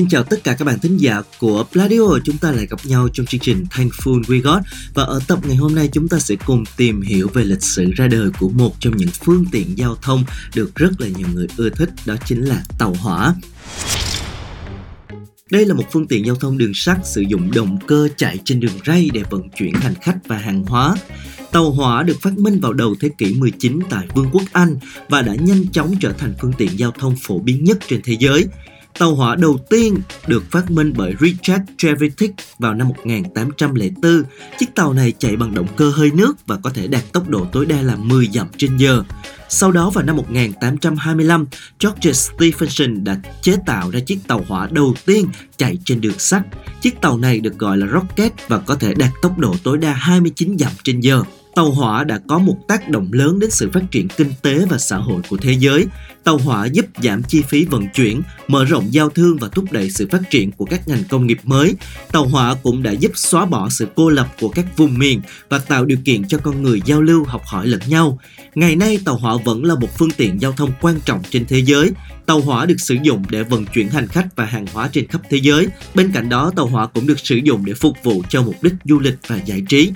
Xin 0.00 0.08
chào 0.08 0.22
tất 0.22 0.44
cả 0.44 0.54
các 0.54 0.64
bạn 0.64 0.78
thính 0.78 0.96
giả 0.96 1.22
của 1.38 1.64
Pladio 1.72 2.18
Chúng 2.24 2.38
ta 2.38 2.50
lại 2.50 2.66
gặp 2.66 2.80
nhau 2.84 3.08
trong 3.12 3.26
chương 3.26 3.40
trình 3.40 3.64
Thankful 3.70 4.22
We 4.22 4.42
Got 4.42 4.62
Và 4.94 5.02
ở 5.02 5.20
tập 5.28 5.38
ngày 5.46 5.56
hôm 5.56 5.74
nay 5.74 5.88
chúng 5.92 6.08
ta 6.08 6.18
sẽ 6.18 6.34
cùng 6.46 6.64
tìm 6.76 7.02
hiểu 7.02 7.28
về 7.34 7.44
lịch 7.44 7.62
sử 7.62 7.90
ra 7.96 8.08
đời 8.08 8.30
của 8.38 8.48
một 8.48 8.74
trong 8.80 8.96
những 8.96 9.08
phương 9.24 9.44
tiện 9.52 9.78
giao 9.78 9.96
thông 10.02 10.24
được 10.54 10.74
rất 10.74 11.00
là 11.00 11.08
nhiều 11.08 11.26
người 11.34 11.46
ưa 11.56 11.70
thích, 11.70 11.90
Đó 12.06 12.14
chính 12.26 12.44
là 12.44 12.62
tàu 12.78 12.94
hỏa 12.94 13.34
đây 15.50 15.66
là 15.66 15.74
một 15.74 15.84
phương 15.92 16.06
tiện 16.06 16.26
giao 16.26 16.36
thông 16.36 16.58
đường 16.58 16.74
sắt 16.74 16.98
sử 17.04 17.20
dụng 17.20 17.50
động 17.54 17.78
cơ 17.86 18.08
chạy 18.16 18.38
trên 18.44 18.60
đường 18.60 18.78
ray 18.86 19.10
để 19.12 19.22
vận 19.30 19.48
chuyển 19.56 19.74
hành 19.74 19.94
khách 20.02 20.16
và 20.26 20.38
hàng 20.38 20.62
hóa. 20.62 20.96
Tàu 21.52 21.70
hỏa 21.70 22.02
được 22.02 22.16
phát 22.22 22.38
minh 22.38 22.60
vào 22.60 22.72
đầu 22.72 22.94
thế 23.00 23.08
kỷ 23.18 23.34
19 23.34 23.78
tại 23.90 24.06
Vương 24.14 24.30
quốc 24.32 24.42
Anh 24.52 24.76
và 25.08 25.22
đã 25.22 25.34
nhanh 25.34 25.66
chóng 25.72 25.94
trở 26.00 26.12
thành 26.12 26.34
phương 26.40 26.52
tiện 26.58 26.78
giao 26.78 26.90
thông 26.90 27.16
phổ 27.16 27.38
biến 27.38 27.64
nhất 27.64 27.78
trên 27.88 28.00
thế 28.04 28.16
giới. 28.20 28.46
Tàu 28.98 29.14
hỏa 29.14 29.36
đầu 29.36 29.58
tiên 29.70 29.98
được 30.26 30.50
phát 30.50 30.70
minh 30.70 30.92
bởi 30.96 31.14
Richard 31.20 31.64
Trevithick 31.78 32.34
vào 32.58 32.74
năm 32.74 32.88
1804. 32.88 34.22
Chiếc 34.58 34.74
tàu 34.74 34.92
này 34.92 35.12
chạy 35.18 35.36
bằng 35.36 35.54
động 35.54 35.66
cơ 35.76 35.90
hơi 35.90 36.10
nước 36.14 36.46
và 36.46 36.56
có 36.62 36.70
thể 36.70 36.86
đạt 36.86 37.12
tốc 37.12 37.28
độ 37.28 37.46
tối 37.52 37.66
đa 37.66 37.82
là 37.82 37.96
10 37.96 38.26
dặm 38.26 38.46
trên 38.56 38.76
giờ. 38.76 39.02
Sau 39.48 39.72
đó 39.72 39.90
vào 39.90 40.04
năm 40.04 40.16
1825, 40.16 41.46
George 41.80 42.12
Stephenson 42.12 43.04
đã 43.04 43.20
chế 43.42 43.56
tạo 43.66 43.90
ra 43.90 44.00
chiếc 44.00 44.18
tàu 44.28 44.44
hỏa 44.48 44.68
đầu 44.72 44.94
tiên 45.06 45.26
chạy 45.56 45.78
trên 45.84 46.00
đường 46.00 46.18
sắt. 46.18 46.42
Chiếc 46.80 47.00
tàu 47.00 47.18
này 47.18 47.40
được 47.40 47.58
gọi 47.58 47.78
là 47.78 47.86
Rocket 47.86 48.32
và 48.48 48.58
có 48.58 48.74
thể 48.74 48.94
đạt 48.94 49.10
tốc 49.22 49.38
độ 49.38 49.54
tối 49.62 49.78
đa 49.78 49.92
29 49.92 50.56
dặm 50.58 50.72
trên 50.84 51.00
giờ. 51.00 51.22
Tàu 51.54 51.70
hỏa 51.70 52.04
đã 52.04 52.20
có 52.28 52.38
một 52.38 52.56
tác 52.68 52.88
động 52.88 53.08
lớn 53.12 53.38
đến 53.38 53.50
sự 53.50 53.70
phát 53.72 53.82
triển 53.90 54.08
kinh 54.08 54.32
tế 54.42 54.66
và 54.70 54.78
xã 54.78 54.96
hội 54.96 55.22
của 55.28 55.36
thế 55.36 55.52
giới. 55.52 55.86
Tàu 56.24 56.38
hỏa 56.38 56.66
giúp 56.66 56.86
giảm 57.02 57.22
chi 57.22 57.42
phí 57.42 57.64
vận 57.64 57.88
chuyển, 57.94 58.22
mở 58.48 58.64
rộng 58.64 58.86
giao 58.90 59.10
thương 59.10 59.36
và 59.36 59.48
thúc 59.48 59.64
đẩy 59.72 59.90
sự 59.90 60.08
phát 60.10 60.30
triển 60.30 60.52
của 60.52 60.64
các 60.64 60.88
ngành 60.88 61.04
công 61.08 61.26
nghiệp 61.26 61.38
mới. 61.44 61.74
Tàu 62.12 62.26
hỏa 62.26 62.54
cũng 62.62 62.82
đã 62.82 62.92
giúp 62.92 63.12
xóa 63.14 63.46
bỏ 63.46 63.68
sự 63.70 63.86
cô 63.94 64.08
lập 64.08 64.28
của 64.40 64.48
các 64.48 64.76
vùng 64.76 64.98
miền 64.98 65.20
và 65.48 65.58
tạo 65.58 65.84
điều 65.84 65.98
kiện 66.04 66.28
cho 66.28 66.38
con 66.38 66.62
người 66.62 66.82
giao 66.84 67.02
lưu 67.02 67.24
học 67.24 67.42
hỏi 67.44 67.66
lẫn 67.66 67.80
nhau. 67.86 68.18
Ngày 68.54 68.76
nay, 68.76 68.98
tàu 69.04 69.16
hỏa 69.16 69.36
vẫn 69.44 69.64
là 69.64 69.74
một 69.74 69.98
phương 69.98 70.10
tiện 70.10 70.40
giao 70.40 70.52
thông 70.52 70.70
quan 70.80 71.00
trọng 71.04 71.22
trên 71.30 71.46
thế 71.46 71.58
giới. 71.58 71.90
Tàu 72.30 72.40
hỏa 72.40 72.66
được 72.66 72.80
sử 72.80 72.96
dụng 73.02 73.22
để 73.30 73.42
vận 73.42 73.66
chuyển 73.66 73.88
hành 73.88 74.06
khách 74.06 74.36
và 74.36 74.44
hàng 74.44 74.66
hóa 74.72 74.88
trên 74.92 75.08
khắp 75.08 75.20
thế 75.30 75.38
giới. 75.38 75.68
Bên 75.94 76.10
cạnh 76.12 76.28
đó, 76.28 76.52
tàu 76.56 76.66
hỏa 76.66 76.86
cũng 76.86 77.06
được 77.06 77.20
sử 77.20 77.36
dụng 77.36 77.64
để 77.64 77.74
phục 77.74 77.96
vụ 78.02 78.22
cho 78.28 78.42
mục 78.42 78.62
đích 78.62 78.72
du 78.84 78.98
lịch 78.98 79.14
và 79.26 79.36
giải 79.36 79.62
trí. 79.68 79.92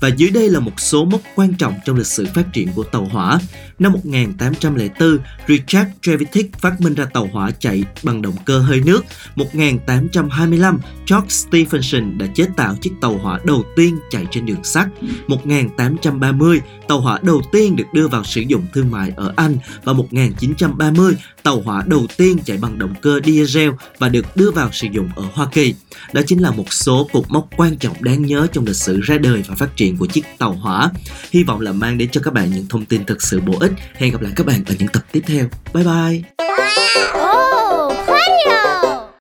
Và 0.00 0.08
dưới 0.08 0.30
đây 0.30 0.50
là 0.50 0.60
một 0.60 0.80
số 0.80 1.04
mốc 1.04 1.20
quan 1.34 1.54
trọng 1.54 1.74
trong 1.84 1.96
lịch 1.96 2.06
sử 2.06 2.26
phát 2.34 2.52
triển 2.52 2.68
của 2.74 2.84
tàu 2.84 3.04
hỏa. 3.04 3.38
Năm 3.78 3.92
1804, 3.92 5.18
Richard 5.48 5.90
Trevithick 6.02 6.58
phát 6.58 6.80
minh 6.80 6.94
ra 6.94 7.04
tàu 7.04 7.28
hỏa 7.32 7.50
chạy 7.50 7.84
bằng 8.02 8.22
động 8.22 8.36
cơ 8.44 8.58
hơi 8.58 8.80
nước. 8.86 9.04
1825, 9.36 10.78
George 11.10 11.28
Stephenson 11.28 12.18
đã 12.18 12.26
chế 12.34 12.46
tạo 12.56 12.76
chiếc 12.80 12.92
tàu 13.00 13.18
hỏa 13.18 13.40
đầu 13.44 13.64
tiên 13.76 13.98
chạy 14.10 14.26
trên 14.30 14.46
đường 14.46 14.64
sắt. 14.64 14.88
1830, 15.26 16.60
tàu 16.88 17.00
hỏa 17.00 17.18
đầu 17.22 17.42
tiên 17.52 17.76
được 17.76 17.86
đưa 17.94 18.08
vào 18.08 18.24
sử 18.24 18.40
dụng 18.40 18.66
thương 18.72 18.90
mại 18.90 19.12
ở 19.16 19.32
Anh 19.36 19.56
và 19.84 19.92
1930, 19.92 21.16
tàu 21.42 21.60
hỏa 21.60 21.77
đầu 21.86 22.06
tiên 22.16 22.38
chạy 22.44 22.56
bằng 22.56 22.78
động 22.78 22.94
cơ 23.02 23.20
diesel 23.24 23.70
và 23.98 24.08
được 24.08 24.36
đưa 24.36 24.50
vào 24.50 24.70
sử 24.72 24.86
dụng 24.92 25.08
ở 25.16 25.24
Hoa 25.32 25.46
Kỳ. 25.52 25.74
Đó 26.12 26.20
chính 26.26 26.42
là 26.42 26.50
một 26.50 26.72
số 26.72 27.08
cột 27.12 27.24
mốc 27.28 27.48
quan 27.56 27.76
trọng 27.76 27.96
đáng 28.00 28.22
nhớ 28.22 28.46
trong 28.52 28.64
lịch 28.64 28.76
sử 28.76 29.00
ra 29.00 29.18
đời 29.18 29.42
và 29.48 29.54
phát 29.54 29.76
triển 29.76 29.96
của 29.96 30.06
chiếc 30.06 30.24
tàu 30.38 30.52
hỏa. 30.52 30.90
Hy 31.30 31.42
vọng 31.42 31.60
là 31.60 31.72
mang 31.72 31.98
đến 31.98 32.08
cho 32.12 32.20
các 32.24 32.34
bạn 32.34 32.50
những 32.50 32.66
thông 32.68 32.84
tin 32.84 33.04
thực 33.04 33.22
sự 33.22 33.40
bổ 33.40 33.58
ích. 33.58 33.72
Hẹn 33.94 34.12
gặp 34.12 34.20
lại 34.20 34.32
các 34.36 34.46
bạn 34.46 34.64
ở 34.66 34.74
những 34.78 34.88
tập 34.88 35.02
tiếp 35.12 35.22
theo. 35.26 35.48
Bye 35.74 35.84
bye! 35.84 36.37